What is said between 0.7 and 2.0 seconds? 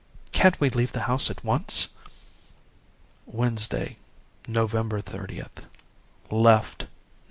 leave the house at once?'